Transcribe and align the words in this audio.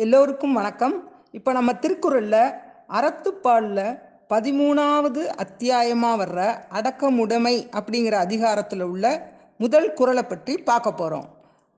எல்லோருக்கும் 0.00 0.52
வணக்கம். 0.52 0.94
இப்போ 1.30 1.52
நம்ம 1.52 1.74
திருக்குறளில் 1.74 2.52
அறத்துப்பாலில் 2.88 3.98
பதிமூணாவது 4.28 5.26
அத்தியாயமாக 5.42 6.18
வர்ற 6.22 6.38
அடக்கமுடைமை 6.76 7.52
அப்படிங்கிற 7.78 8.12
அதிகாரத்தில் 8.12 8.80
உள்ள 8.80 9.30
முதல் 9.58 9.92
குறளை 9.94 10.22
பற்றி 10.22 10.58
பார்க்க 10.58 10.92
போகிறோம் 10.92 11.26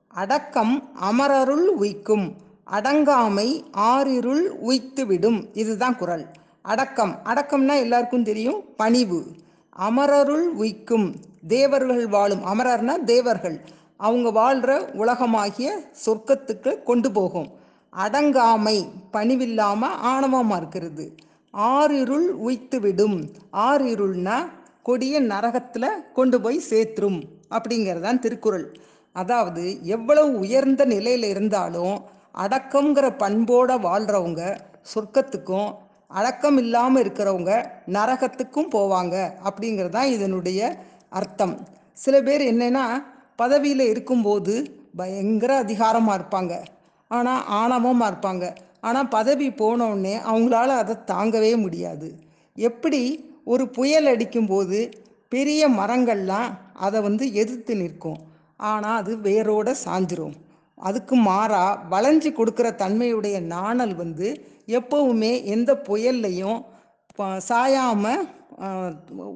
அடக்கம் 0.08 0.74
அமரருள் 1.10 1.64
உய்க்கும் 1.80 2.26
அடங்காமை 2.72 3.64
ஆறிருள் 3.76 4.44
உய்த்துவிடும். 4.68 5.48
இதுதான் 5.52 5.96
குரல் 5.96 6.26
அடக்கம். 6.62 7.16
அடக்கம்னா 7.24 7.76
எல்லாருக்கும் 7.78 8.24
தெரியும். 8.24 8.64
பணிவு. 8.76 9.24
அமரருள் 9.78 10.46
உய்க்கும் 10.58 11.14
தேவர்கள் 11.48 12.06
வாழும். 12.06 12.46
அமரர்னா 12.46 13.04
தேவர்கள். 13.04 13.60
அவங்க 13.96 14.30
வாழ்கிற 14.30 14.90
உலகமாகிய 14.94 15.80
சொர்க்கத்துக்கு 16.06 16.82
கொண்டு 16.82 17.10
போகும். 17.12 17.60
அடங்காமை 17.92 18.76
பணிவில்லாமல் 19.12 19.98
ஆணவமாக 20.12 20.56
இருக்கிறது. 20.56 21.04
ஆறிருள் 21.54 22.28
உய்த்துவிடும். 22.46 23.18
ஆறிருள்னா 23.52 24.38
கொடிய 24.82 25.20
நரகத்தில் 25.20 26.02
கொண்டு 26.12 26.40
போய் 26.40 26.66
சேர்த்துரும் 26.70 27.20
அப்படிங்கிறதான் 27.50 28.18
திருக்குறள். 28.18 28.66
அதாவது 29.12 29.82
எவ்வளவு 29.82 30.38
உயர்ந்த 30.38 30.84
நிலையில் 30.84 31.24
இருந்தாலும் 31.24 31.96
அடக்கங்கிற 32.34 33.06
பண்போட 33.22 33.70
வாழ்கிறவங்க 33.80 34.42
சொர்க்கத்துக்கும் 34.94 35.70
அடக்கம் 36.10 36.58
இல்லாமல் 36.58 37.02
இருக்கிறவங்க 37.02 37.52
நரகத்துக்கும் 37.86 38.70
போவாங்க 38.74 39.16
அப்படிங்கிறது 39.44 39.88
தான் 39.88 40.06
இதனுடைய 40.06 40.60
அர்த்தம். 41.08 41.54
சில 41.92 42.22
பேர் 42.22 42.42
என்னென்னா 42.42 42.84
பதவியில் 43.36 43.84
இருக்கும்போது 43.88 44.54
பயங்கர 44.96 45.56
அதிகாரமாக 45.56 46.18
இருப்பாங்க. 46.18 46.54
ஆனால் 47.16 47.42
ஆணவமாக 47.60 48.10
இருப்பாங்க. 48.12 48.44
ஆனால் 48.88 49.10
பதவி 49.16 49.48
போனோடனே 49.60 50.14
அவங்களால 50.30 50.76
அதை 50.82 50.94
தாங்கவே 51.12 51.52
முடியாது. 51.64 52.08
எப்படி 52.56 53.02
ஒரு 53.52 53.64
புயல் 53.76 54.08
அடிக்கும்போது 54.12 54.78
பெரிய 55.32 55.68
மரங்கள்லாம் 55.78 56.50
அதை 56.86 56.98
வந்து 57.08 57.24
எதிர்த்து 57.42 57.74
நிற்கும். 57.82 58.20
ஆனால் 58.70 58.98
அது 59.02 59.12
வேரோட 59.28 59.68
சாஞ்சிரும். 59.84 60.36
அதுக்கு 60.88 61.14
மாறாக 61.28 61.78
வளைஞ்சு 61.92 62.30
கொடுக்குற 62.38 62.68
தன்மையுடைய 62.82 63.36
நாணல் 63.54 63.94
வந்து 64.02 64.28
எப்போவுமே 64.78 65.32
எந்த 65.54 65.70
புயல்லையும் 65.88 66.60
சாயாமல் 67.48 68.22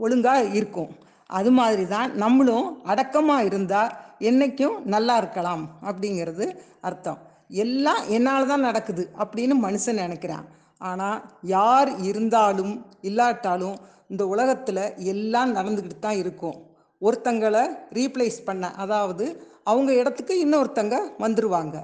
ஒழுங்காக 0.05 0.51
இருக்கும். 0.59 0.91
அது 1.39 1.51
மாதிரி 1.59 1.85
தான் 1.95 2.11
நம்மளும் 2.23 2.67
அடக்கமாக 2.91 3.47
இருந்தால் 3.49 3.95
என்றைக்கும் 4.29 4.77
நல்லா 4.95 5.15
இருக்கலாம் 5.23 5.65
அப்படிங்கிறது 5.89 6.47
அர்த்தம். 6.89 7.21
எல்லாம் 7.51 8.03
என்னால் 8.17 8.51
தான் 8.53 8.67
நடக்குது 8.69 9.05
அப்படின்னு 9.23 9.57
மனுஷன் 9.67 10.01
நினைக்கிறான். 10.05 10.47
ஆனால் 10.81 11.19
யார் 11.57 11.91
இருந்தாலும் 12.09 12.75
இல்லாட்டாலும் 13.09 13.77
இந்த 14.13 14.23
உலகத்தில் 14.33 14.83
எல்லாம் 15.13 15.53
நடந்துக்கிட்டு 15.59 15.99
தான் 16.07 16.21
இருக்கும். 16.23 16.59
ஒருத்தங்களை 17.03 17.63
ரீப்ளேஸ் 17.99 18.39
பண்ண 18.49 18.65
அதாவது 18.85 19.25
அவங்க 19.71 19.91
இடத்துக்கு 20.01 20.35
இன்னொருத்தங்க 20.45 20.97
வந்துடுவாங்க 21.25 21.77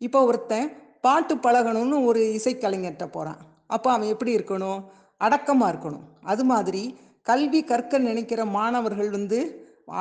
இப்போ 0.00 0.18
ஒருத்தன் 0.28 0.68
பாட்டு 1.06 1.34
பழகணும்னு 1.44 1.96
ஒரு 2.08 2.20
இசைக்கலைஞர்கிட்ட 2.38 3.06
போகிறான் 3.16 3.40
அப்போ 3.74 3.88
அவன் 3.94 4.12
எப்படி 4.14 4.32
இருக்கணும்? 4.38 4.80
அடக்கமாக 5.26 5.70
இருக்கணும். 5.72 6.04
அது 6.32 6.42
மாதிரி 6.52 6.82
கல்வி 7.30 7.60
கற்க 7.70 7.98
நினைக்கிற 8.08 8.40
மாணவர்கள் 8.58 9.10
வந்து 9.16 9.38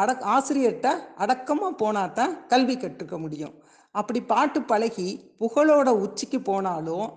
அட 0.01 0.11
ஆசிரியர்கிட்ட 0.35 0.87
அடக்கமாக 1.23 1.73
போனால் 1.81 2.15
தான் 2.19 2.33
கல்வி 2.51 2.75
கற்றுக்க 2.83 3.15
முடியும். 3.23 3.55
அப்படி 3.99 4.19
பாட்டு 4.31 4.59
பழகி 4.71 5.07
புகழோட 5.41 5.89
உச்சிக்கு 6.05 6.39
போனாலும் 6.49 7.07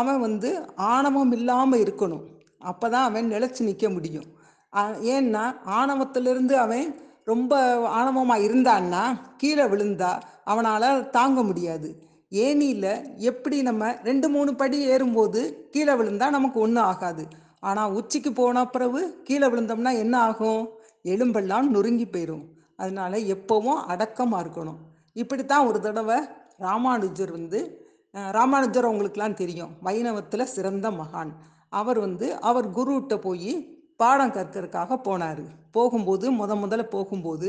அவன் 0.00 0.20
வந்து 0.26 0.50
ஆணவம் 0.92 1.32
இல்லாமல் 1.38 1.82
இருக்கணும். 1.84 2.24
அப்போ 2.70 2.86
தான் 2.94 3.08
அவன் 3.08 3.26
நிலச்சி 3.34 3.62
நிற்க 3.68 3.88
முடியும். 3.96 4.28
ஏன்னா 5.14 5.42
ஆணவத்திலிருந்து 5.78 6.54
அவன் 6.64 6.86
ரொம்ப 7.30 7.52
ஆணவமாக 7.98 8.44
இருந்தான்னா 8.46 9.02
கீழே 9.42 9.66
விழுந்தா 9.72 10.10
அவனால் 10.52 10.88
தாங்க 11.16 11.42
முடியாது. 11.50 11.88
ஏனியில் 12.46 12.90
எப்படி 13.30 13.56
நம்ம 13.68 13.92
ரெண்டு 14.08 14.26
மூணு 14.34 14.50
படி 14.60 14.78
ஏறும்போது 14.94 15.40
கீழே 15.74 15.94
விழுந்தா 16.00 16.26
நமக்கு 16.36 16.58
ஒன்றும் 16.64 16.88
ஆகாது. 16.92 17.24
ஆனால் 17.68 17.92
உச்சிக்கு 17.98 18.30
போன 18.40 18.64
பிறகு 18.74 19.02
கீழே 19.28 19.46
விழுந்தோம்னா 19.52 19.92
என்ன 20.04 20.14
ஆகும்? 20.28 20.64
எலும்பெல்லாம் 21.12 21.68
நொறுங்கி 21.74 22.06
போயிடும் 22.08 22.44
அதனால 22.82 23.16
எப்போவும் 23.34 23.80
அடக்கமாக 23.92 24.42
இருக்கணும். 24.44 24.80
இப்படித்தான் 25.14 25.66
ஒரு 25.66 25.80
தடவை 25.80 26.18
ராமானுஜர் 26.58 27.32
வந்து 27.38 27.60
ராமானுஜர் 28.38 28.88
அவங்களுக்குலாம் 28.88 29.40
தெரியும் 29.42 29.72
வைணவத்தில் 29.84 30.52
சிறந்த 30.54 30.86
மகான். 30.90 31.32
அவர் 31.72 31.98
வந்து 31.98 32.26
அவர் 32.40 32.66
குருகிட்ட 32.76 33.14
போய் 33.16 33.52
பாடம் 33.96 34.32
கற்கறதுக்காக 34.32 34.98
போனார். 35.04 35.44
போகும்போது 35.70 36.26
முத 36.32 36.52
முதல்ல 36.62 36.84
போகும்போது 36.94 37.48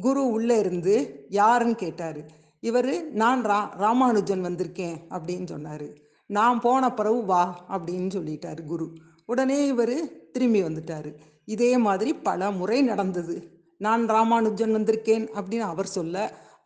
குரு 0.00 0.22
உள்ளே 0.36 0.56
இருந்து 0.58 0.94
யாருன்னு 1.28 1.74
கேட்டார். 1.74 2.20
இவர் 2.60 2.92
நான் 3.12 3.40
ரா 3.44 3.60
ராமானுஜன் 3.76 4.44
வந்திருக்கேன் 4.44 4.98
அப்படின்னு 5.10 5.46
சொன்னார். 5.46 5.88
நான் 6.26 6.60
போன 6.60 6.92
பிறகு 6.92 7.20
வா 7.24 7.42
அப்படின்னு 7.68 8.10
சொல்லிட்டார் 8.16 8.60
குரு. 8.64 8.86
உடனே 9.26 9.58
இவர் 9.66 9.96
திரும்பி 10.30 10.60
வந்துட்டார். 10.62 11.10
இதே 11.44 11.72
மாதிரி 11.86 12.10
பல 12.28 12.50
முறை 12.50 12.78
நடந்தது. 12.82 13.34
நான் 13.78 14.02
ராமானுஜன் 14.06 14.74
வந்திருக்கேன் 14.76 15.24
அப்படின்னு 15.38 15.66
அவர் 15.72 15.94
சொல்ல 15.96 16.16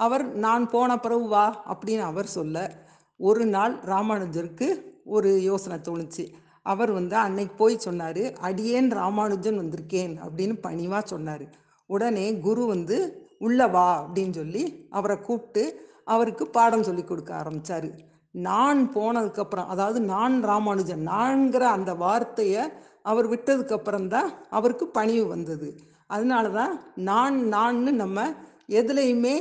அவர் 0.01 0.25
நான் 0.45 0.65
போன 0.71 0.91
பிறகு 1.05 1.27
வா 1.29 1.45
அப்படின்னு 1.73 2.05
அவர் 2.11 2.29
சொல்ல 2.37 2.57
ஒரு 3.21 3.45
நாள் 3.55 3.75
ராமானுஜருக்கு 3.93 4.69
ஒரு 5.17 5.31
யோசனை 5.43 5.77
தோணுச்சு. 5.89 6.25
அவர் 6.73 6.91
வந்து 6.91 7.17
அன்னைக்கு 7.17 7.55
போய் 7.57 7.85
சொன்னார் 7.87 8.23
அடியேன் 8.49 8.91
ராமானுஜன் 9.01 9.61
வந்திருக்கேன் 9.63 10.15
அப்படின்னு 10.25 10.55
பணிவாக 10.67 11.03
சொன்னார். 11.07 11.45
உடனே 11.91 12.27
குரு 12.47 12.63
வந்து 12.67 12.99
உள்ள 13.39 13.61
வா 13.69 13.89
அப்படின்னு 14.03 14.35
சொல்லி 14.41 14.65
அவரை 14.91 15.17
கூப்பிட்டு 15.21 15.65
அவருக்கு 16.05 16.45
பாடம் 16.57 16.87
சொல்லி 16.89 17.05
கொடுக்க 17.05 17.31
ஆரம்பித்தார் 17.35 17.89
நான் 18.35 18.81
போனதுக்கப்புறம் 18.95 19.71
அதாவது 19.73 19.99
நான் 20.13 20.35
ராமானுஜன் 20.45 21.05
நான்கிற 21.11 21.65
அந்த 21.77 21.93
வார்த்தையை 22.05 22.63
அவர் 23.03 23.27
விட்டதுக்கப்புறம் 23.33 24.09
தான் 24.15 24.29
அவருக்கு 24.51 24.87
பணிவு 24.89 25.27
வந்தது. 25.27 25.69
அதனால 26.07 26.49
தான் 26.59 26.75
நான் 27.09 27.39
நான்னு 27.55 27.93
நம்ம 28.03 28.27
எதுலேயுமே 28.81 29.37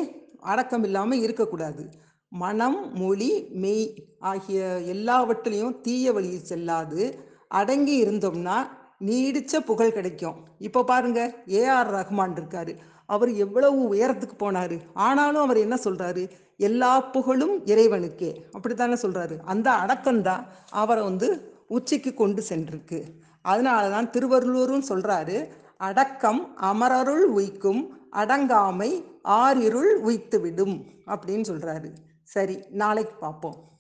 அடக்கம் 0.46 0.84
இல்லாமல் 0.84 1.20
இருக்கக்கூடாது. 1.20 1.90
மனம் 2.30 2.94
மொழி 2.94 3.48
மெய் 3.50 4.08
ஆகிய 4.20 4.80
எல்லாவற்றிலையும் 4.86 5.82
தீய 5.82 6.14
வழியில் 6.14 6.44
செல்லாது. 6.44 7.20
அடங்கி 7.48 8.06
இருந்தோம்னா 8.06 8.58
நீடிச்ச 9.06 9.60
புகழ் 9.60 9.92
கிடைக்கும். 9.92 10.36
இப்போ 10.60 10.84
பாருங்க 10.84 11.36
ஏஆர் 11.48 11.92
ரஹ்மான் 11.98 12.36
இருக்காரு. 12.36 12.78
அவர் 13.06 13.34
எவ்வளவு 13.34 13.94
உயரத்துக்கு 13.94 14.36
போனாரு. 14.40 14.80
ஆனாலும் 14.94 15.42
அவர் 15.42 15.58
என்ன 15.58 15.78
சொல்றாரு? 15.84 16.30
எல்லா 16.58 17.02
புகழும் 17.02 17.66
இறைவனுக்கே. 17.66 18.32
அப்படித்தானே 18.52 18.94
சொல்றாரு. 18.94 19.36
அந்த 19.46 19.72
அடக்கம்தான் 19.72 20.44
அவரை 20.70 21.04
வந்து 21.04 21.54
உச்சிக்கு 21.68 22.14
கொண்டு 22.14 22.44
சென்றிருக்கு. 22.50 23.04
அதனால 23.42 23.90
தான் 23.90 24.10
திருவள்ளுவரும் 24.10 24.88
சொல்றாரு. 24.90 25.48
அடக்கம் 25.78 26.42
அமரருள் 26.62 27.26
உய்க்கும் 27.38 27.82
அடங்காமை 28.12 29.04
ஆறிருள் 29.24 29.94
உய்த்துவிடும் 30.04 30.86
அப்படின்னு 31.06 31.46
சொல்கிறாரு 31.48 31.94
சரி 32.24 32.64
நாளைக்கு 32.70 33.16
பார்ப்போம். 33.16 33.75